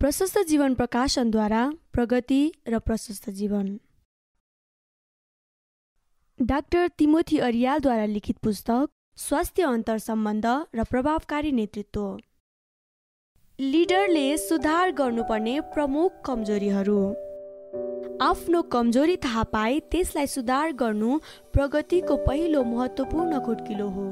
प्रशस्त 0.00 0.38
जीवन 0.38 0.74
प्रकाशनद्वारा 0.74 1.60
प्रगति 1.92 2.40
र 2.68 2.78
प्रशस्त 2.78 3.30
जीवन। 3.30 3.66
डाक्टर 6.42 6.88
तिमोथी 6.88 7.38
अरियालद्वारा 7.38 8.04
लिखित 8.04 8.38
पुस्तक 8.38 8.88
स्वास्थ्य 9.16 9.62
अन्तर 9.62 9.98
सम्बन्ध 9.98 10.46
र 10.74 10.84
प्रभावकारी 10.84 11.52
नेतृत्व। 11.52 12.18
लिडरले 13.58 14.26
सुधार 14.38 14.90
गर्नुपर्ने 14.92 15.60
प्रमुख 15.74 16.20
कमजोरीहरू। 16.26 17.00
आफ्नो 18.22 18.62
कमजोरी 18.72 19.16
थाहा 19.16 19.42
पाए 19.52 19.78
त्यसलाई 19.90 20.26
सुधार 20.26 20.72
गर्नु 20.72 21.18
प्रगतिको 21.52 22.16
पहिलो 22.16 22.62
महत्त्वपूर्ण 22.64 23.40
खुड्किलो 23.40 23.88
हो। 23.88 24.06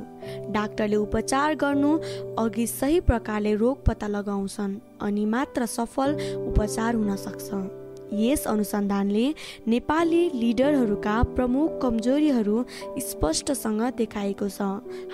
डाक्टरले 0.53 0.97
उपचार 0.97 1.55
गर्नु 1.55 1.93
अघि 2.39 2.67
सही 2.69 3.01
प्रकारले 3.03 3.55
रोग 3.55 3.85
पत्ता 3.87 4.07
लगाउँछन् 4.07 4.77
अनि 5.03 5.25
मात्र 5.27 5.67
सफल 5.67 6.17
उपचार 6.49 6.95
हुन 6.95 7.17
सक्छ। 7.17 7.51
यस 8.15 8.47
अनुसन्धानले 8.47 9.27
नेपाली 9.69 10.23
लिडरहरूका 10.35 11.23
प्रमुख 11.35 11.81
कमजोरीहरू 11.83 12.65
स्पष्टसँग 13.01 13.83
देखाएको 13.97 14.49
छ। 14.49 14.63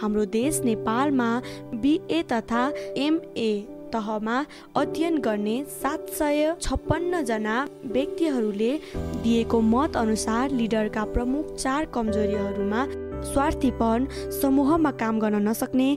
हाम्रो 0.02 0.24
देश 0.34 0.60
नेपालमा 0.64 1.30
बिए 1.74 2.22
तथा 2.32 2.62
एमए 2.96 3.50
तहमा 3.92 4.36
अध्ययन 4.76 5.18
गर्ने 5.18 5.56
सात 5.72 6.10
सय 6.18 6.54
छप्पन्नजना 6.62 7.56
व्यक्तिहरूले 7.86 8.72
दिएको 9.22 9.60
मत 9.72 9.96
अनुसार 9.96 10.50
लिडरका 10.52 11.04
प्रमुख 11.16 11.54
चार 11.56 11.84
कमजोरीहरूमा 11.94 12.86
स्वार्थीपन 13.32 14.06
समूहमा 14.40 14.90
काम 15.02 15.18
गर्न 15.20 15.48
नसक्ने 15.48 15.90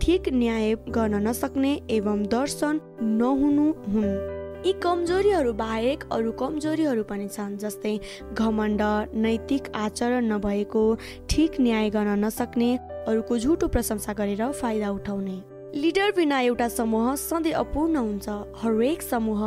ठिक 0.00 0.28
न्याय 0.32 0.74
गर्न 0.88 1.26
नसक्ने 1.28 1.72
एवं 1.90 2.22
दर्शन 2.32 2.80
नहुनु 3.18 3.70
हुन्। 3.88 4.36
यी 4.66 4.72
कमजोरीहरू 4.82 5.52
बाहेक 5.54 6.04
अरू 6.12 6.30
कमजोरीहरू 6.40 7.02
पनि 7.10 7.26
छन् 7.28 7.56
जस्तै 7.58 7.94
घमण्ड 8.34 8.82
नैतिक 9.24 9.68
आचरण 9.74 10.32
नभएको 10.32 10.82
ठिक 11.30 11.60
न्याय 11.60 11.90
गर्न 11.90 12.18
नसक्ने 12.24 12.70
अरूको 13.08 13.38
झुटो 13.38 13.68
प्रशंसा 13.68 14.12
गरेर 14.12 14.50
फाइदा 14.52 14.90
उठाउने। 14.90 15.36
लिडर 15.74 16.10
बिना 16.16 16.38
एउटा 16.40 16.68
समूह 16.68 17.14
सधैँ 17.14 17.52
अपूर्ण 17.52 17.96
हुन्छ। 17.96 18.28
हरेक 18.56 19.02
समूह 19.02 19.42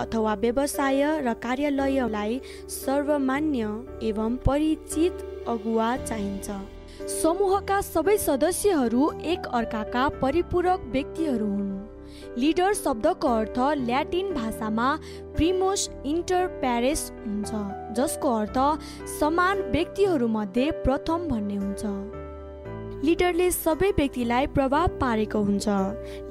अथवा 0.00 0.34
व्यवसाय 0.34 1.02
र 1.22 1.34
कार्यालयलाई 1.34 2.40
सर्वमान्य 2.68 3.68
एवं 4.02 4.36
परिचित 4.46 5.22
अगुवा 5.48 5.96
चाहिन्छ। 5.96 6.50
समूहका 7.12 7.80
सबै 7.82 8.16
सदस्यहरू 8.18 9.10
एक 9.24 9.46
अर्काका 9.54 10.08
परिपूरक 10.18 10.90
व्यक्तिहरू 10.92 11.46
हुन्। 11.46 12.38
लिडर 12.38 12.72
शब्दको 12.74 13.28
अर्थ 13.28 13.58
ल्याटिन 13.86 14.34
भाषामा 14.34 14.94
प्रिमोस 15.36 15.88
इन्टर 16.04 16.46
प्यारेस 16.60 17.10
हुन्छ 17.26 17.50
जसको 17.96 18.34
अर्थ 18.38 18.58
समान 19.20 19.62
व्यक्तिहरूमध्ये 19.70 20.70
प्रथम 20.84 21.28
भन्ने 21.28 21.56
हुन्छ। 21.56 22.19
लिडरले 23.00 23.50
सबै 23.50 23.88
व्यक्तिलाई 23.96 24.46
प्रभाव 24.56 24.86
पारेको 25.00 25.40
हुन्छ। 25.40 25.68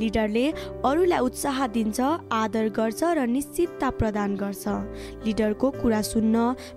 लिडरले 0.02 0.46
अरूलाई 0.86 1.20
उत्साह 1.20 1.66
दिन्छ 1.68 2.00
आदर 2.30 2.68
गर्छ 2.78 3.02
र 3.18 3.26
निश्चितता 3.26 3.90
प्रदान 3.98 4.36
गर्छ। 4.38 4.64
लिडरको 5.26 5.68
कुरा 5.82 6.02
सुन्न 6.06 6.36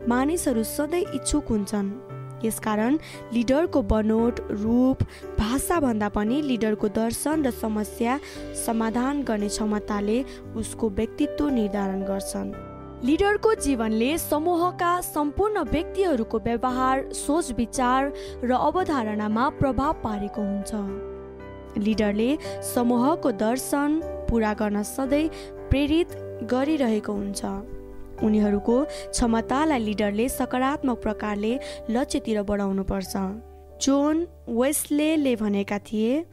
मानिसहरू 0.08 0.62
सधैँ 0.64 1.04
इच्छुक 1.12 1.44
हुन्छन्। 1.52 1.92
यसकारण 2.40 2.92
लिडरको 3.36 3.82
बनोट 3.92 4.40
रूप 4.64 5.04
भाषाभन्दा 5.38 6.08
पनि 6.16 6.40
लिडरको 6.42 6.88
दर्शन 6.96 7.44
र 7.46 7.50
समस्या 7.52 8.18
समाधान 8.64 9.22
गर्ने 9.28 9.48
क्षमताले 9.48 10.18
उसको 10.56 10.88
व्यक्तित्व 10.88 11.48
निर्धारण 11.52 12.00
गर्छन्। 12.08 12.71
लिडरको 13.04 13.52
जीवनले 13.54 14.08
समूहका 14.18 14.90
सम्पूर्ण 15.02 15.62
व्यक्तिहरूको 15.70 16.38
व्यवहार 16.38 17.00
सोच 17.12 17.50
विचार 17.58 18.10
र 18.44 18.52
अवधारणामा 18.54 19.48
प्रभाव 19.58 19.92
पारेको 20.04 20.42
हुन्छ। 20.42 21.82
लिडरले 21.82 22.30
समूहको 22.62 23.30
दर्शन 23.42 23.98
पुरा 24.30 24.52
गर्न 24.54 24.82
सधैँ 24.86 25.28
प्रेरित 25.70 26.14
गरिरहेको 26.46 27.12
हुन्छ। 27.12 27.42
उनीहरूको 28.22 28.76
क्षमतालाई 28.86 29.84
लिडरले 29.84 30.28
सकारात्मक 30.30 31.02
प्रकारले 31.02 31.52
लक्ष्यतिर 31.90 32.42
बढाउनुपर्छ। 32.46 33.14
जोन 33.82 34.26
वेस्ले 34.48 35.34
भनेका 35.42 35.78
थिए 35.90 36.24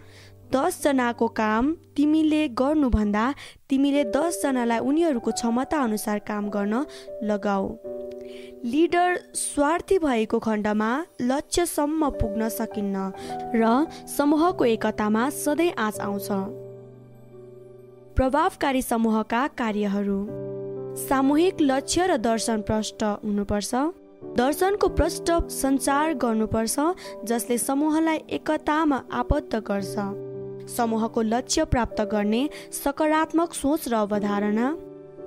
दसजनाको 0.51 1.27
काम 1.27 1.73
तिमीले 1.97 2.47
गर्नुभन्दा 2.59 3.25
तिमीले 3.69 4.03
दसजनालाई 4.15 4.79
उनीहरूको 4.79 5.31
क्षमता 5.31 5.77
अनुसार 5.79 6.19
काम 6.27 6.49
गर्न 6.49 6.85
लगाऊ। 7.23 7.67
लिडर 8.65 9.17
स्वार्थी 9.35 9.97
भएको 9.99 10.39
खण्डमा 10.39 10.89
लक्ष्यसम्म 11.21 12.09
पुग्न 12.09 12.49
सकिन्न 12.49 13.11
र 13.55 13.63
समूहको 14.17 14.65
एकतामा 14.65 15.29
सधैँ 15.29 15.71
आँच 15.77 15.99
आउँछ। 15.99 16.27
प्रभावकारी 18.17 18.81
समूहका 18.81 19.47
कार्यहरू। 19.57 20.19
सामूहिक 20.99 21.61
लक्ष्य 21.61 22.07
र 22.07 22.17
दर्शन 22.19 22.61
प्रष्ट 22.61 23.03
हुनुपर्छ। 23.03 23.75
दर्शनको 24.37 24.87
प्रष्ट 24.89 25.31
सञ्चार 25.51 26.13
गर्नुपर्छ 26.13 26.79
जसले 27.23 27.57
समूहलाई 27.57 28.17
एकतामा 28.29 29.03
आबद्ध 29.13 29.55
गर्छ। 29.55 30.28
समूहको 30.69 31.21
लक्ष्य 31.23 31.65
प्राप्त 31.65 32.01
गर्ने 32.11 32.47
सकारात्मक 32.73 33.53
सोच 33.53 33.87
र 33.87 33.93
अवधारणा। 33.95 34.75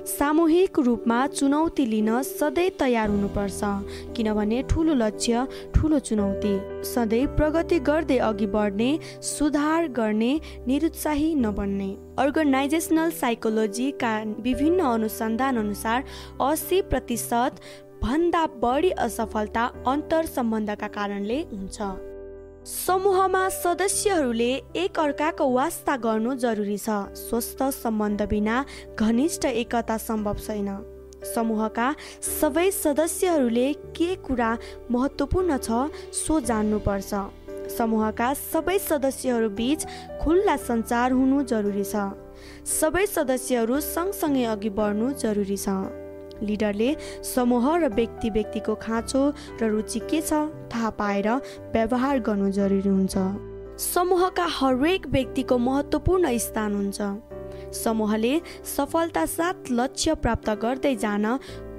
सामूहिक 0.08 0.78
रूपमा 0.78 1.26
चुनौती 1.28 1.84
लिन 1.86 2.10
सधैँ 2.22 2.70
तयार 2.78 3.08
हुनुपर्छ 3.08 3.60
किनभने 4.16 4.62
ठुलो 4.70 4.94
लक्ष्य 4.94 5.46
ठुलो 5.74 5.98
चुनौती। 6.00 6.54
सधैँ 6.84 7.26
प्रगति 7.36 7.78
गर्दै 7.78 8.18
अघि 8.20 8.46
बढ्ने 8.46 8.90
सुधार 9.22 9.86
गर्ने 9.88 10.32
निरुत्साही 10.66 11.34
नबन्ने। 11.36 11.90
अर्गनाइजेसनल 12.18 13.10
साइकोलोजीका 13.12 14.12
विभिन्न 14.40 14.80
अनुसन्धान 14.86 15.56
अनुसार 15.58 16.04
अस्सी 16.42 16.80
प्रतिशत 16.90 17.60
भन्दा 18.02 18.46
बढी 18.62 18.90
असफलता 18.98 19.64
अन्तर 19.86 20.26
सम्बन्धका 20.26 20.88
कारणले 20.88 21.40
हुन्छ। 21.52 21.80
समूहमा 22.64 23.48
सदस्यहरूले 23.48 24.50
एक 24.76 24.98
अर्काको 25.00 25.46
वास्ता 25.52 25.96
गर्नु 25.98 26.34
जरुरी 26.34 26.76
छ। 26.78 26.90
स्वस्थ 27.18 27.62
सम्बन्ध 27.74 28.22
बिना 28.30 28.64
घनिष्ठ 28.98 29.44
एकता 29.44 29.96
सम्भव 29.98 30.36
छैन। 30.38 30.68
समूहका 31.34 31.88
सबै 32.22 32.70
सदस्यहरूले 32.70 33.72
के 33.98 34.14
कुरा 34.22 34.50
महत्त्वपूर्ण 34.90 35.56
छ 35.58 35.90
सो 36.14 36.38
जान्नुपर्छ। 36.40 37.10
समूहका 37.76 38.32
सबै 38.34 38.78
सदस्यहरू 38.78 39.48
बिच 39.58 39.86
खुल्ला 40.22 40.56
सञ्चार 40.62 41.12
हुनु 41.12 41.42
जरुरी 41.50 41.84
छ। 41.84 42.14
सबै 42.78 43.06
सदस्यहरू 43.06 43.80
सँगसँगै 43.90 44.44
अघि 44.54 44.70
बढ्नु 44.78 45.10
जरुरी 45.18 45.56
छ। 45.56 46.01
लिडरले 46.42 46.90
समूह 47.24 47.66
र 47.78 47.88
व्यक्ति 47.94 48.30
व्यक्तिको 48.30 48.74
खाँचो 48.82 49.22
र 49.60 49.70
रुचि 49.70 50.00
के 50.10 50.20
छ 50.20 50.44
थाहा 50.74 50.90
पाएर 51.00 51.28
व्यवहार 51.74 52.18
गर्नु 52.28 52.50
जरुरी 52.52 52.88
हुन्छ। 52.88 53.16
समूहका 53.82 54.46
हरेक 54.58 55.06
व्यक्तिको 55.08 55.58
महत्त्वपूर्ण 55.58 56.38
स्थान 56.38 56.74
हुन्छ। 56.74 57.00
समूहले 57.74 58.34
सफलता 58.76 59.24
साथ 59.26 59.70
लक्ष्य 59.70 60.14
प्राप्त 60.22 60.50
गर्दै 60.62 60.94
जान 60.96 61.26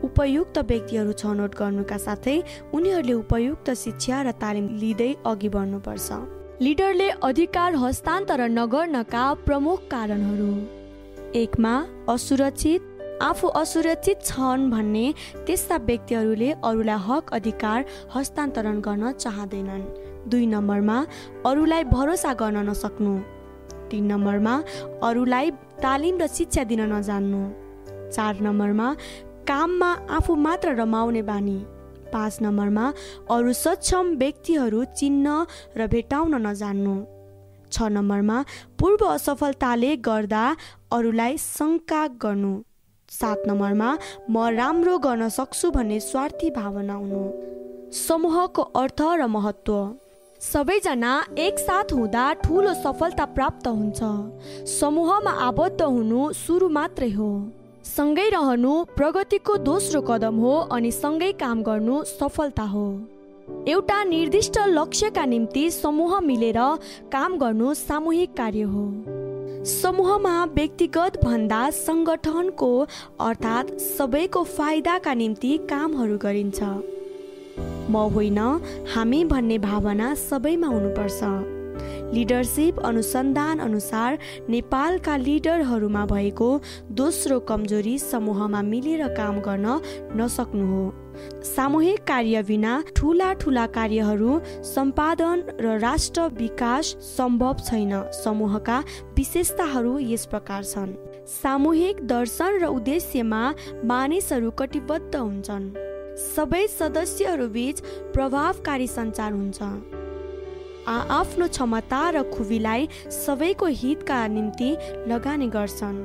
उपयुक्त 0.03 0.57
व्यक्तिहरू 0.69 1.11
छनौट 1.13 1.55
गर्नुका 1.55 1.97
साथै 1.97 2.37
उनीहरूले 2.73 3.13
उपयुक्त 3.13 3.73
शिक्षा 3.83 4.21
र 4.21 4.31
तालिम 4.41 4.67
लिँदै 4.81 5.11
अघि 5.25 5.49
बढ्नुपर्छ। 5.49 6.09
लिडरले 6.61 7.09
अधिकार 7.23 7.75
हस्तान्तरण 7.75 8.51
नगर्नका 8.59 9.23
प्रमुख 9.45 9.79
कारणहरू। 9.91 10.51
एकमा 11.35 11.73
असुरक्षित 12.09 12.81
आफू 13.21 13.47
असुरक्षित 13.61 14.25
छन् 14.25 14.69
भन्ने 14.71 15.05
त्यस्ता 15.47 15.77
व्यक्तिहरूले 15.77 16.49
अरूलाई 16.63 16.99
हक 17.07 17.33
अधिकार 17.33 17.85
हस्तान्तरण 18.15 18.79
गर्न 18.81 19.11
चाहँदैनन्। 19.11 19.83
दुई 20.29 20.45
नम्बरमा 20.45 20.97
अरूलाई 21.45 21.83
भरोसा 21.93 22.33
गर्न 22.41 22.57
नसक्नु। 22.69 23.13
तिन 23.91 24.03
नम्बरमा 24.11 24.55
अरूलाई 25.03 25.51
तालिम 25.83 26.15
र 26.21 26.27
शिक्षा 26.27 26.63
दिन 26.63 26.81
नजान्नु। 26.93 27.41
चार 28.15 28.41
नम्बरमा 28.41 28.87
काममा 29.47 29.91
आफू 30.17 30.35
मात्र 30.35 30.69
रमाउने 30.81 31.21
बानी। 31.21 31.59
पाँच 32.13 32.33
नम्बरमा 32.41 32.85
अरू 33.31 33.53
सक्षम 33.53 34.05
व्यक्तिहरू 34.21 34.83
चिन्न 34.99 35.27
र 35.77 35.87
भेटाउन 35.87 36.35
नजान्नु। 36.47 36.95
छ 37.71 37.89
नम्बरमा 37.89 38.37
पूर्व 38.79 39.01
असफलताले 39.07 39.95
गर्दा 40.07 40.43
अरूलाई 40.93 41.37
शङ्का 41.37 42.01
गर्नु। 42.21 42.53
सात 43.13 43.43
नम्बरमा 43.47 43.89
म 44.29 44.47
राम्रो 44.57 44.97
गर्न 44.99 45.29
सक्छु 45.29 45.71
भन्ने 45.71 45.99
स्वार्थी 45.99 46.49
भावना 46.51 46.93
हुनु। 46.93 47.23
समूहको 47.97 48.61
अर्थ 48.61 49.01
र 49.01 49.27
महत्त्व। 49.27 49.75
सबैजना 50.41 51.11
एकसाथ 51.39 51.93
हुँदा 51.93 52.23
ठुलो 52.43 52.73
सफलता 52.73 53.25
प्राप्त 53.35 53.67
हुन्छ। 53.67 53.99
समूहमा 54.69 55.31
आबद्ध 55.47 55.81
हुनु 55.81 56.31
सुरु 56.33 56.69
मात्रै 56.69 57.09
हो। 57.09 57.29
सँगै 57.85 58.29
रहनु 58.29 58.73
प्रगतिको 58.97 59.57
दोस्रो 59.69 60.01
कदम 60.01 60.35
हो 60.37 60.53
अनि 60.71 60.91
सँगै 60.91 61.31
काम 61.39 61.63
गर्नु 61.63 62.03
सफलता 62.09 62.63
हो। 62.63 62.85
एउटा 63.67 64.03
निर्दिष्ट 64.03 64.57
लक्ष्यका 64.67 65.25
निम्ति 65.25 65.69
समूह 65.71 66.19
मिलेर 66.19 66.59
काम 67.11 67.37
गर्नु 67.37 67.73
सामूहिक 67.73 68.33
कार्य 68.37 68.61
हो। 68.73 68.85
समूहमा 69.63 70.31
व्यक्तिगत 70.45 71.17
भन्दा 71.23 71.59
सङ्गठनको 71.75 72.71
अर्थात् 73.27 73.69
सबैको 73.79 74.43
फाइदाका 74.43 75.13
निम्ति 75.13 75.51
कामहरू 75.69 76.17
गरिन्छ। 76.17 76.59
म 77.89 77.95
होइन 78.15 78.39
हामी 78.93 79.23
भन्ने 79.25 79.57
भावना 79.63 80.13
सबैमा 80.19 80.67
हुनुपर्छ। 80.67 81.62
लिडरसिप 82.13 82.79
अनुसन्धान 82.79 83.59
अनुसार 83.59 84.17
नेपालका 84.49 85.15
लिडरहरूमा 85.17 86.05
भएको 86.05 86.49
दोस्रो 86.91 87.39
कमजोरी 87.49 87.97
समूहमा 87.99 88.61
मिलेर 88.61 89.07
काम 89.17 89.39
गर्न 89.39 89.79
नसक्नु 90.15 90.65
हो। 90.65 90.83
सामूहिक 91.45 92.03
कार्य 92.03 92.41
बिना 92.43 92.73
ठुला 92.95 93.31
ठुला 93.33 93.65
कार्यहरू 93.67 94.39
सम्पादन 94.65 95.43
र 95.59 95.77
राष्ट्र 95.79 96.27
विकास 96.37 96.85
सम्भव 97.17 97.55
छैन। 97.65 97.93
समूहका 98.23 98.77
विशेषताहरू 99.17 99.97
यस 99.99 100.25
प्रकार 100.25 100.63
छन्। 100.63 100.93
सामूहिक 101.33 102.05
दर्शन 102.07 102.59
र 102.61 102.65
उद्देश्यमा 102.77 103.43
मानिसहरू 103.85 104.51
कटिबद्ध 104.51 105.15
हुन्छन्। 105.15 105.65
सबै 106.27 106.65
सदस्यहरू 106.77 107.47
बीच 107.49 107.81
प्रभावकारी 108.13 108.87
सञ्चार 108.87 109.31
हुन्छ। 109.33 110.02
आफ्नो 110.87 111.47
क्षमता 111.47 112.09
र 112.09 112.21
खुबीलाई 112.31 112.87
सबैको 113.07 113.65
हितका 113.81 114.25
निम्ति 114.27 114.69
लगानी 115.07 115.47
गर्छन्। 115.47 115.99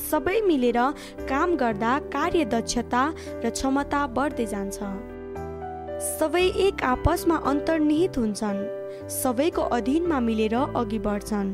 सबै 0.00 0.40
मिलेर 0.40 0.78
काम 1.28 1.56
गर्दा 1.56 1.98
कार्य 2.12 2.44
दक्षता 2.44 3.02
र 3.44 3.50
क्षमता 3.50 4.06
बढ्दै 4.16 4.46
जान्छ। 4.46 4.78
सबै 6.00 6.44
एक 6.66 6.82
आपसमा 6.84 7.36
अन्तर्निहित 7.46 8.18
हुन्छन्। 8.18 8.60
सबैको 9.12 9.62
अधीनमा 9.76 10.20
मिलेर 10.20 10.54
अघि 10.54 10.98
बढ्छन्। 10.98 11.50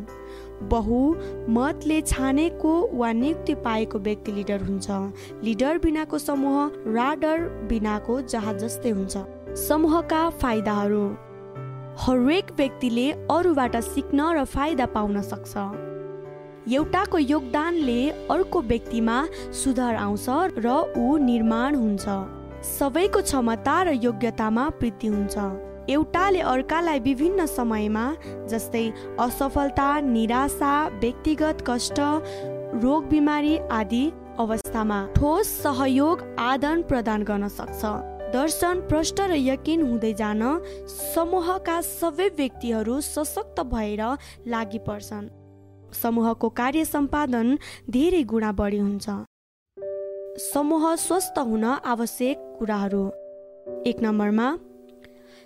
बहु 0.69 1.01
मतले 1.49 2.01
छानेको 2.03 2.73
वा 2.93 3.13
नियुक्ति 3.13 3.55
पाएको 3.65 3.99
व्यक्ति 3.99 4.33
लिडर 4.33 4.63
हुन्छ। 4.63 4.91
लिडर 5.45 5.79
बिनाको 5.79 6.19
समूह 6.19 6.59
राडर 6.97 7.49
बिनाको 7.69 8.21
जहाज 8.29 8.65
जस्तै 8.65 8.91
हुन्छ। 8.91 9.17
समूहका 9.59 10.23
फाइदाहरू 10.41 11.05
हरेक 11.99 12.51
व्यक्तिले 12.57 13.11
अरूबाट 13.31 13.77
सिक्न 13.77 14.21
र 14.37 14.45
फाइदा 14.47 14.87
पाउन 14.87 15.21
सक्छ। 15.23 15.55
एउटाको 16.73 17.19
योगदानले 17.19 18.01
अर्को 18.31 18.61
व्यक्तिमा 18.63 19.17
सुधार 19.53 19.95
आउँछ 19.97 20.27
र 20.59 20.69
ऊ 20.97 21.17
निर्माण 21.19 21.75
हुन्छ। 21.75 22.07
सबैको 22.69 23.21
क्षमता 23.23 23.83
र 23.83 23.89
योग्यतामा 24.03 24.67
वृद्धि 24.81 25.09
हुन्छ। 25.09 25.37
एउटाले 25.91 26.41
अर्कालाई 26.41 26.99
विभिन्न 27.01 27.47
समयमा 27.47 28.07
जस्तै 28.49 28.87
असफलता 29.21 29.89
निराशा 30.01 30.75
व्यक्तिगत 31.01 31.65
कष्ट 31.67 31.99
रोग 32.81 33.09
बिमारी 33.09 33.57
आदि 33.73 34.05
अवस्थामा 34.39 34.99
ठोस 35.17 35.49
सहयोग 35.63 36.23
आदान 36.39 36.83
प्रदान 36.83 37.23
गर्न 37.23 37.49
सक्छ। 37.51 38.10
दर्शन 38.33 38.81
प्रष्ट 38.89 39.21
र 39.21 39.35
यकिन 39.35 39.81
हुँदै 39.83 40.13
जान 40.15 40.43
समूहका 40.89 41.81
सबै 41.83 42.29
व्यक्तिहरू 42.37 43.01
सशक्त 43.03 43.61
भएर 43.67 44.03
लागि 44.47 44.79
पर्छन्। 44.87 45.27
समूहको 45.93 46.49
कार्य 46.61 46.85
सम्पादन 46.85 47.59
धेरै 47.91 48.23
गुणा 48.33 48.53
बढी 48.53 48.79
हुन्छ। 48.79 49.07
समूह 50.45 50.85
स्वस्थ 50.97 51.39
हुन 51.41 51.65
आवश्यक 51.65 52.47
कुराहरू। 52.59 53.03
एक 53.87 53.97
नम्बरमा 54.03 54.49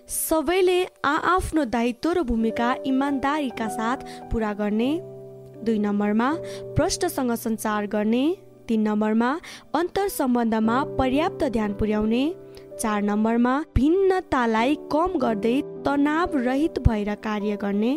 सबैले 0.08 0.78
आआफ्नो 1.06 1.64
दायित्व 1.72 2.12
र 2.12 2.22
भूमिका 2.28 2.69
इमान्दारीका 2.87 3.69
साथ 3.70 3.98
पुरा 4.30 4.52
गर्ने। 4.60 4.92
दुई 5.64 5.78
नम्बरमा 5.78 6.30
प्रष्टसँग 6.76 7.34
सञ्चार 7.40 7.87
गर्ने। 7.88 8.25
तिन 8.69 8.88
नम्बरमा 8.88 9.30
अन्तर 9.75 10.08
सम्बन्धमा 10.10 10.76
पर्याप्त 10.98 11.44
ध्यान 11.52 11.72
पुर्याउने। 11.75 12.25
चार 12.81 13.03
नम्बरमा 13.03 13.53
भिन्नतालाई 13.76 14.75
कम 14.93 15.12
गर्दै 15.19 15.55
तनाव 15.85 16.37
रहित 16.37 16.79
भएर 16.87 17.15
कार्य 17.25 17.56
गर्ने। 17.56 17.93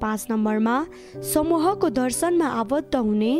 पाँच 0.00 0.26
नम्बरमा 0.30 0.74
समूहको 1.32 1.88
दर्शनमा 1.90 2.48
आबद्ध 2.60 2.94
हुने। 2.96 3.32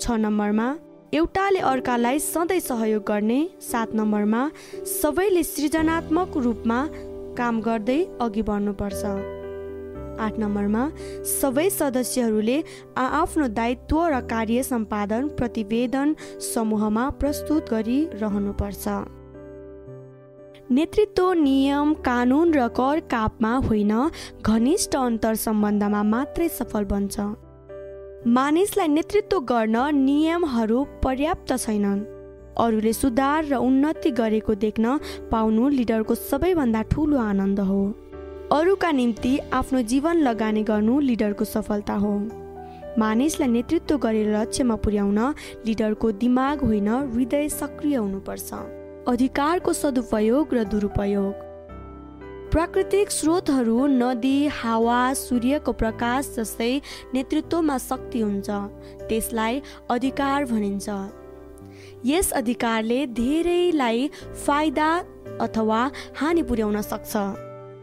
छ 0.00 0.10
नम्बरमा 0.18 0.68
एउटाले 1.14 1.60
अर्कालाई 1.70 2.18
सधैँ 2.18 2.60
सहयोग 2.60 3.02
गर्ने। 3.08 3.38
सात 3.62 3.94
नम्बरमा 3.94 4.42
सबैले 4.92 5.42
सृजनात्मक 5.44 6.36
रूपमा 6.44 6.78
काम 7.38 7.60
गर्दै 7.60 7.98
अघि 8.20 8.42
बढ्नुपर्छ। 8.42 9.02
आठ 10.24 10.38
नम्बरमा 10.38 10.82
सबै 11.30 11.68
सदस्यहरूले 11.70 12.56
आआफ्नो 12.96 13.48
दायित्व 13.58 14.00
र 14.06 14.20
कार्य 14.32 14.62
सम्पादन 14.62 15.28
प्रतिवेदन 15.38 16.14
समूहमा 16.54 17.04
प्रस्तुत 17.20 17.70
गरिरहनुपर्छ 17.70 18.86
नेतृत्व 20.70 21.32
नियम 21.32 21.92
कानुन 21.94 22.54
र 22.54 22.68
कर 22.68 23.00
कापमा 23.00 23.56
होइन 23.56 23.92
घनिष्ठ 24.42 24.96
अन्तर 24.96 25.34
सम्बन्धमा 25.34 26.02
मात्रै 26.02 26.48
सफल 26.48 26.84
बन्छ। 26.84 27.20
मानिसलाई 28.26 28.88
नेतृत्व 28.88 29.40
गर्न 29.40 29.76
नियमहरू 29.94 30.84
पर्याप्त 31.02 31.56
छैनन्। 31.56 32.00
अरूले 32.58 32.92
सुधार 32.92 33.44
र 33.44 33.54
उन्नति 33.54 34.10
गरेको 34.10 34.54
देख्न 34.54 34.98
पाउनु 35.30 35.68
लिडरको 35.68 36.14
सबैभन्दा 36.14 36.82
ठुलो 36.82 37.18
आनन्द 37.18 37.60
हो। 37.60 37.82
अरूका 38.52 38.90
निम्ति 38.90 39.38
आफ्नो 39.52 39.82
जीवन 39.82 40.16
लगानी 40.16 40.62
गर्नु 40.62 41.00
लिडरको 41.00 41.44
सफलता 41.44 41.94
हो। 41.94 42.14
मानिसलाई 42.98 43.48
नेतृत्व 43.48 43.98
गरेर 43.98 44.36
लक्ष्यमा 44.36 44.76
पुर्याउन 44.76 45.18
लिडरको 45.66 46.12
दिमाग 46.12 46.64
होइन 46.64 46.88
हृदय 46.88 47.48
सक्रिय 47.48 47.96
हुनुपर्छ। 47.96 48.83
अधिकारको 49.08 49.72
सदुपयोग 49.72 50.52
र 50.54 50.62
दुरुपयोग। 50.64 51.34
प्राकृतिक 52.52 53.10
स्रोतहरू 53.10 53.86
नदी 53.86 54.46
हावा 54.48 55.00
सूर्यको 55.14 55.72
प्रकाश 55.72 56.30
जस्तै 56.36 56.70
नेतृत्वमा 57.14 57.76
शक्ति 57.78 58.20
हुन्छ 58.20 58.48
त्यसलाई 59.10 59.60
अधिकार 59.90 60.44
भनिन्छ। 60.44 60.88
यस 62.04 62.30
अधिकारले 62.32 63.06
धेरैलाई 63.12 64.08
फाइदा 64.46 64.88
अथवा 65.40 65.80
हानि 66.16 66.42
पुर्याउन 66.42 66.80
सक्छ। 66.80 67.12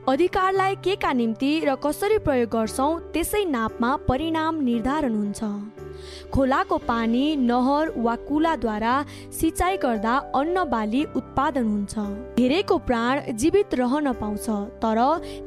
अधिकारलाई 0.10 0.76
के 0.82 0.96
का 0.96 1.14
निम्ति 1.14 1.52
र 1.66 1.76
कसरी 1.86 2.18
प्रयोग 2.26 2.50
गर्छौँ 2.50 3.00
त्यसै 3.14 3.44
नापमा 3.46 3.96
परिणाम 4.10 4.64
निर्धारण 4.64 5.16
हुन्छ। 5.16 5.42
खोलाको 6.34 6.78
पानी 6.88 7.36
नहर 7.38 7.92
वा 7.98 8.16
कुलाद्वारा 8.28 8.96
सिँचाइ 9.32 9.78
गर्दा 9.78 10.16
अन्न 10.36 10.64
बाली 10.70 11.04
उत्पादन 11.16 11.66
हुन्छ। 11.66 11.96
धेरैको 12.38 12.78
प्राण 12.88 13.22
जीवित 13.34 13.76
रहन 13.76 14.12
पाउँछ 14.14 14.48
तर 14.84 15.00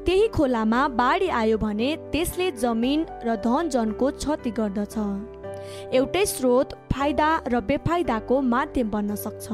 त्यही 0.06 0.28
खोलामा 0.28 0.86
बाढी 0.98 1.28
आयो 1.40 1.58
भने 1.58 1.96
त्यसले 2.12 2.50
जमिन 2.52 3.06
र 3.24 3.36
धन 3.44 3.68
जनको 3.68 4.10
क्षति 4.12 4.50
गर्दछ। 4.50 4.96
एउटै 5.94 6.24
स्रोत 6.26 6.74
फाइदा 6.92 7.30
र 7.48 7.60
बेफाइदाको 7.60 8.40
माध्यम 8.40 8.90
बन्न 8.90 9.14
सक्छ। 9.16 9.46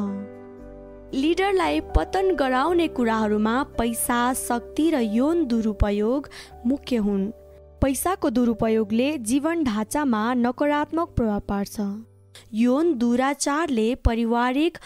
लिडरलाई 1.15 1.81
पतन 1.95 2.35
गराउने 2.35 2.87
कुराहरूमा 2.89 3.55
पैसा 3.79 4.19
शक्ति 4.39 4.91
र 4.91 5.01
यौन 5.01 5.45
दुरुपयोग 5.47 6.29
मुख्य 6.67 6.97
हुन्। 6.97 7.31
पैसाको 7.83 8.31
दुरुपयोगले 8.31 9.07
जीवन 9.25 9.63
ढाँचामा 9.65 10.23
नकारात्मक 10.35 11.15
प्रभाव 11.17 11.41
पार्छ। 11.49 11.81
यौन 12.55 12.93
दुराचारले 12.99 13.95
पारिवारिक 14.05 14.79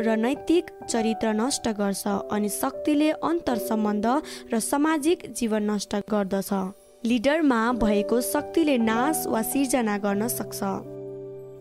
र 0.00 0.16
नैतिक 0.16 0.70
चरित्र 0.84 1.32
नष्ट 1.32 1.68
गर्छ 1.80 2.06
अनि 2.30 2.48
शक्तिले 2.52 3.10
अन्तर 3.24 3.58
सम्बन्ध 3.58 4.06
र 4.52 4.60
सामाजिक 4.60 5.32
जीवन 5.32 5.70
नष्ट 5.70 5.96
गर्दछ। 6.12 6.52
लिडरमा 7.04 7.60
भएको 7.80 8.20
शक्तिले 8.20 8.78
नाश 8.78 9.26
वा 9.26 9.42
सिर्जना 9.42 9.98
गर्न 9.98 10.28
सक्छ। 10.30 10.60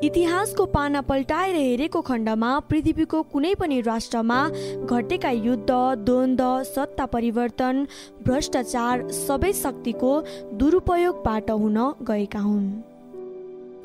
इतिहासको 0.03 0.65
पाना 0.65 1.01
पल्टाएर 1.01 1.55
हेरेको 1.55 1.99
खण्डमा 2.01 2.47
पृथ्वीको 2.59 3.21
कुनै 3.23 3.53
पनि 3.55 3.79
राष्ट्रमा 3.81 4.37
घटेका 4.85 5.29
युद्ध 5.29 5.71
द्वन्द 6.05 6.41
सत्ता 6.65 7.05
परिवर्तन 7.05 7.85
भ्रष्टाचार 8.25 9.07
सबै 9.09 9.51
शक्तिको 9.53 10.13
दुरुपयोगबाट 10.53 11.51
हुन 11.53 11.77
गएका 12.01 12.39
हुन्। 12.39 12.71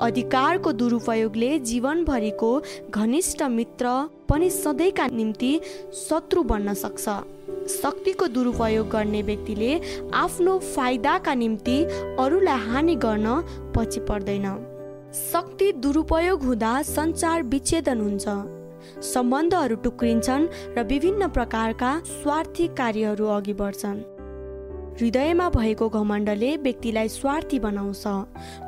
अधिकारको 0.01 0.71
दुरुपयोगले 0.71 1.49
जीवनभरिको 1.59 2.49
घनिष्ठ 2.89 3.43
मित्र 3.51 3.91
पनि 4.29 4.49
सधैँका 4.49 5.07
निम्ति 5.11 5.51
शत्रु 5.99 6.43
बन्न 6.43 6.73
सक्छ। 6.73 7.05
शक्तिको 7.73 8.27
दुरुपयोग 8.27 8.89
गर्ने 8.89 9.21
व्यक्तिले 9.21 9.69
आफ्नो 10.13 10.57
फाइदाका 10.73 11.33
निम्ति 11.33 11.77
अरूलाई 12.19 12.65
हानि 12.65 12.95
गर्न 13.05 13.27
पछि 13.75 13.99
पर्दैन। 14.09 14.47
शक्ति 15.13 15.71
दुरुपयोग 15.73 16.43
हुँदा 16.43 16.81
सञ्चार 16.81 17.43
विच्छेदन 17.43 17.99
हुन्छ। 18.01 19.03
सम्बन्धहरू 19.03 19.75
टुक्रिन्छन् 19.75 20.47
र 20.77 20.83
विभिन्न 20.83 21.27
प्रकारका 21.27 21.91
स्वार्थी 22.05 22.67
कार्यहरू 22.77 23.27
अघि 23.27 23.53
बढ्छन्। 23.53 24.03
हृदयमा 24.99 25.49
भएको 25.49 25.89
घमण्डले 25.89 26.55
व्यक्तिलाई 26.57 27.09
स्वार्थी 27.09 27.59
बनाउँछ। 27.59 28.03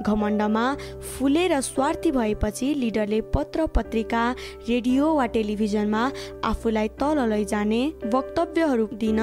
घमण्डमा 0.08 0.66
फुलेर 1.12 1.60
स्वार्थी 1.62 2.12
भएपछि 2.12 2.74
लिडरले 2.74 3.22
पत्र 3.36 3.66
पत्रिका 3.68 4.24
रेडियो 4.70 5.14
वा 5.14 5.26
टेलिभिजनमा 5.36 6.12
आफूलाई 6.46 6.88
तल 6.88 7.28
लैजाने 7.30 7.86
वक्तव्यहरू 8.14 8.88
दिन 8.96 9.20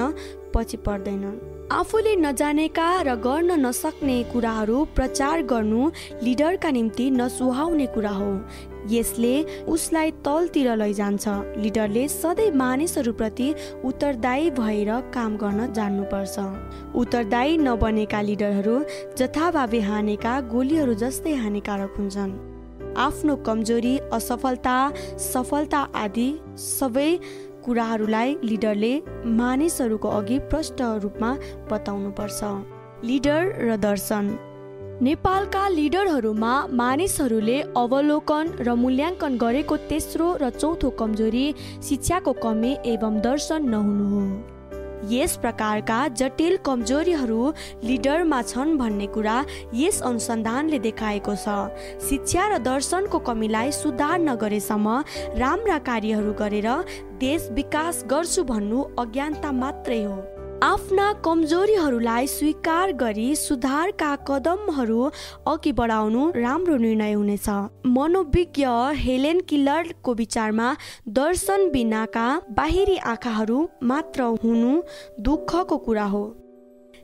पछि 0.53 0.77
पर्दैनन्। 0.77 1.56
आफूले 1.67 2.15
नजानेका 2.15 2.85
र 3.03 3.15
गर्न 3.19 3.59
नसक्ने 3.59 4.15
कुराहरू 4.23 4.83
प्रचार 4.95 5.41
गर्नु 5.43 5.89
लिडरका 6.23 6.69
निम्ति 6.71 7.09
नसुहाउने 7.11 7.87
कुरा 7.87 8.11
हो। 8.11 8.29
यसले 8.87 9.33
उसलाई 9.67 10.11
तलतिर 10.23 10.69
लैजान्छ। 10.75 11.27
लिडरले 11.59 12.07
सधैँ 12.07 12.51
मानिसहरूप्रति 12.55 13.53
उत्तरदायी 13.83 14.49
भएर 14.55 14.91
काम 15.11 15.37
गर्न 15.37 15.71
जान्नुपर्छ। 15.73 16.95
उत्तरदायी 16.95 17.57
नबनेका 17.57 18.21
लिडरहरू 18.21 18.75
जथाभावी 19.19 19.79
हानेका 19.81 20.39
गोलीहरू 20.47 20.93
जस्तै 21.03 21.33
हानिकारक 21.35 21.95
हुन्छन्। 21.99 22.31
आफ्नो 22.97 23.35
कमजोरी 23.45 23.97
असफलता 24.13 24.75
सफलता 25.23 25.79
आदि 25.95 26.29
सबै 26.57 27.11
कुराहरूलाई 27.67 28.35
लिडरले 28.43 28.93
मानिसहरूको 29.37 30.09
अघि 30.17 30.37
प्रष्ट 30.49 30.81
रूपमा 31.03 31.31
बताउनुपर्छ। 31.71 32.39
लिडर 33.03 33.41
र 33.59 33.75
दर्शन। 33.77 34.25
नेपालका 35.01 35.63
लिडरहरूमा 35.69 36.53
मानिसहरूले 36.73 37.57
अवलोकन 37.77 38.45
र 38.59 38.73
मूल्याङ्कन 38.73 39.37
गरेको 39.37 39.75
तेस्रो 39.89 40.27
र 40.41 40.49
चौथो 40.49 40.89
कमजोरी 40.99 41.45
शिक्षाको 41.83 42.33
कमी 42.43 42.71
एवं 42.93 43.19
दर्शन 43.21 43.69
नहुनु 43.69 44.05
हो। 44.13 44.23
यस 45.05 45.35
प्रकारका 45.37 46.07
जटिल 46.17 46.57
कमजोरीहरू 46.65 47.41
लिडरमा 47.83 48.41
छन् 48.41 48.77
भन्ने 48.77 49.07
कुरा 49.07 49.37
यस 49.73 50.01
अनुसन्धानले 50.01 50.79
देखाएको 50.79 51.35
छ। 51.35 51.57
शिक्षा 52.09 52.47
र 52.47 52.57
दर्शनको 52.59 53.19
कमीलाई 53.19 53.71
सुधार 53.71 54.19
नगरेसम्म 54.19 54.87
राम्रा 55.37 55.77
कार्यहरू 55.89 56.33
गरेर 56.33 56.69
देश 57.19 57.49
विकास 57.51 58.03
गर्छु 58.07 58.43
भन्नु 58.43 58.83
अज्ञानता 58.99 59.51
मात्रै 59.51 60.03
हो। 60.03 60.36
आफ्ना 60.63 61.11
कमजोरीहरूलाई 61.25 62.27
स्वीकार 62.27 62.91
गरी 62.91 63.35
सुधारका 63.35 64.15
कदमहरू 64.27 65.09
अघि 65.47 65.71
बढाउनु 65.71 66.31
राम्रो 66.35 66.77
निर्णय 66.77 67.13
हुनेछ। 67.13 67.49
मनोविज्ञ 67.87 68.65
हेलेन 68.95 69.39
किलरको 69.39 70.13
विचारमा 70.13 70.73
दर्शन 71.09 71.69
बिनाका 71.71 72.25
बाहिरी 72.51 72.97
आँखाहरू 73.05 73.67
मात्र 73.83 74.21
हुनु 74.43 74.81
दुःखको 75.19 75.77
कुरा 75.77 76.05
हो। 76.05 76.25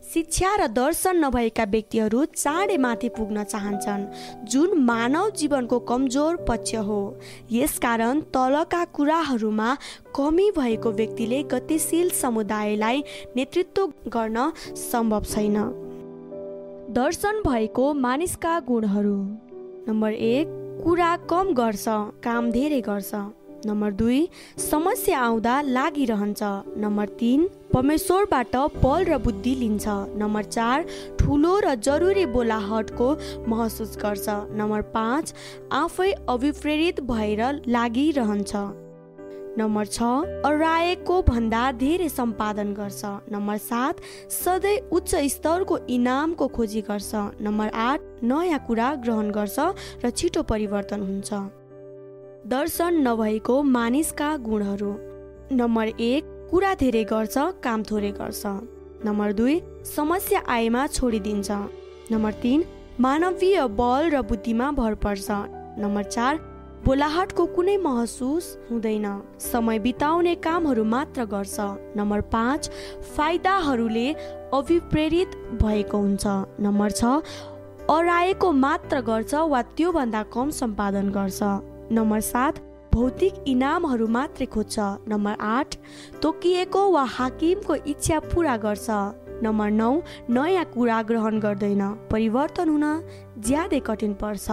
शिक्षा 0.03 0.55
र 0.55 0.67
दर्शन 0.67 1.17
नभएका 1.25 1.63
व्यक्तिहरू 1.63 2.25
चाँडै 2.25 2.77
माथि 2.77 3.09
पुग्न 3.09 3.43
चाहन्छन्। 3.43 4.03
जुन 4.45 4.77
मानव 4.77 5.29
जीवनको 5.29 5.79
कमजोर 5.79 6.35
पक्ष 6.35 6.75
हो। 6.75 6.99
यसकारण 7.51 8.19
तलका 8.33 8.83
कुराहरूमा 8.85 9.77
कमी 10.15 10.51
भएको 10.51 10.91
व्यक्तिले 10.91 11.43
गतिशील 11.43 12.09
समुदायलाई 12.09 13.03
नेतृत्व 13.35 13.87
गर्न 14.07 14.51
सम्भव 14.75 15.23
छैन। 15.23 15.57
दर्शन 16.93 17.41
भएको 17.47 17.93
मानिसका 17.93 18.59
गुणहरू। 18.59 19.15
नम्बर 19.87 20.11
एक 20.11 20.47
कुरा 20.83 21.15
कम 21.29 21.53
गर्छ 21.53 21.85
काम 22.23 22.51
धेरै 22.51 22.81
गर्छ। 22.81 23.13
नम्बर 23.65 23.91
दुई 23.93 24.27
समस्या 24.59 25.19
आउँदा 25.19 25.61
लागिरहन्छ। 25.61 26.43
नम्बर 26.77 27.07
तिन 27.19 27.47
परमेश्वरबाट 27.73 28.55
बल 28.83 29.03
र 29.05 29.17
बुद्धि 29.17 29.55
लिन्छ। 29.55 29.87
नम्बर 30.19 30.43
चार 30.43 30.85
ठुलो 31.19 31.53
र 31.65 31.75
जरुरी 31.79 32.25
बोलाहटको 32.35 33.07
महसुस 33.47 33.97
गर्छ। 34.03 34.27
नम्बर 34.51 34.81
पाँच 34.93 35.33
आफै 35.71 36.11
अभिप्रेरित 36.29 37.01
भएर 37.01 37.41
लागिरहन्छ। 37.67 38.53
नम्बर 39.53 39.85
छ 39.85 40.01
अराएको 40.43 41.21
भन्दा 41.23 41.63
धेरै 41.77 42.09
सम्पादन 42.09 42.73
गर्छ। 42.73 43.01
नम्बर 43.31 43.57
सात 43.63 43.95
सधैँ 44.33 44.77
उच्च 44.91 45.15
स्तरको 45.29 45.77
इनामको 45.87 46.47
खोजी 46.49 46.81
गर्छ। 46.81 47.11
नम्बर 47.41 47.69
आठ 47.69 47.99
नयाँ 48.23 48.59
कुरा 48.67 48.93
ग्रहण 49.03 49.29
गर्छ 49.31 49.59
र 50.03 50.09
छिटो 50.09 50.43
परिवर्तन 50.43 51.01
हुन्छ। 51.01 51.29
दर्शन 52.47 52.93
नभएको 53.07 53.61
मानिसका 53.63 54.29
गुणहरू। 54.37 54.89
नम्बर 55.51 55.87
एक 55.87 56.23
कुरा 56.49 56.73
धेरै 56.75 57.03
गर्छ 57.03 57.37
काम 57.63 57.83
थोरै 57.83 58.11
गर्छ। 58.11 58.43
नम्बर 59.05 59.31
दुई 59.33 59.55
समस्या 59.85 60.41
आएमा 60.47 60.81
छोडिदिन्छ। 60.87 61.51
नम्बर 62.11 62.33
तिन 62.43 62.65
मानवीय 62.99 63.59
बल 63.79 64.09
र 64.09 64.21
बुद्धिमा 64.27 64.71
भर 64.71 64.95
पर्छ। 65.05 65.31
नम्बर 65.79 66.03
चार 66.03 66.43
बोलाहटको 66.85 67.45
कुनै 67.55 67.77
महसुस 67.79 68.51
हुँदैन। 68.71 69.07
समय 69.39 69.79
बिताउने 69.79 70.35
कामहरू 70.43 70.83
मात्र 70.83 71.25
गर्छ। 71.31 71.57
नम्बर 71.95 72.21
पाँच 72.29 72.69
फाइदाहरूले 73.15 74.07
अभिप्रेरित 74.53 75.41
भएको 75.63 75.97
हुन्छ। 75.97 76.25
नम्बर 76.59 76.91
छ 76.91 77.03
अराएको 77.89 78.51
मात्र 78.51 79.01
गर्छ 79.07 79.33
वा 79.33 79.61
त्योभन्दा 79.77 80.23
कम 80.33 80.49
सम्पादन 80.59 81.09
गर्छ। 81.09 81.72
नम्बर 81.91 82.19
सात 82.21 82.59
भौतिक 82.93 83.33
इनामहरू 83.47 84.07
मात्रै 84.07 84.45
खोज्छ। 84.45 84.79
नम्बर 85.07 85.35
आठ 85.39 85.75
तोकिएको 86.21 86.81
वा 86.91 87.03
हाकिमको 87.03 87.75
इच्छा 87.75 88.19
पुरा 88.19 88.55
गर्छ। 88.57 88.87
नम्बर 89.43 89.69
नौ 89.71 89.91
नयाँ 90.29 90.65
कुरा 90.65 91.01
ग्रहण 91.03 91.39
गर्दैन। 91.39 91.83
परिवर्तन 92.11 92.69
हुन 92.69 92.85
ज्यादै 93.39 93.79
कठिन 93.79 94.13
पर्छ। 94.13 94.47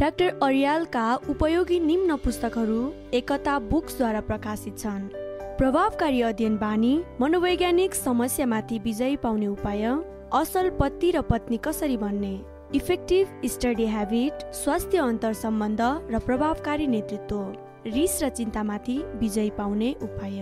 डाक्टर 0.00 0.38
अरियालका 0.42 1.06
उपयोगी 1.28 1.78
निम्न 1.80 2.16
पुस्तकहरू 2.16 2.80
एकता 3.12 3.58
बुक्सद्वारा 3.58 4.20
प्रकाशित 4.20 4.78
छन्। 4.78 5.08
प्रभावकारी 5.58 6.20
अध्ययन 6.22 6.56
बानी 6.56 6.92
मनोवैज्ञानिक 7.20 7.94
समस्यामाथि 7.94 8.78
विजय 8.78 9.16
पाउने 9.16 9.46
उपाय 9.46 9.82
असल 10.34 10.70
पति 10.70 11.10
र 11.10 11.20
पत्नी 11.20 11.56
कसरी 11.56 11.96
भन्ने 11.96 12.34
इफेक्टिभ 12.74 13.40
स्टडी 13.48 13.84
ह्याबिट 13.86 14.42
स्वास्थ्य 14.54 14.98
अन्तर 14.98 15.32
सम्बन्ध 15.32 15.80
र 16.10 16.18
प्रभावकारी 16.18 16.86
नेतृत्व 16.86 17.90
रिस 17.94 18.22
र 18.22 18.28
चिन्तामाथि 18.28 18.96
विजय 19.14 19.50
पाउने 19.58 19.94
उपाय 20.02 20.40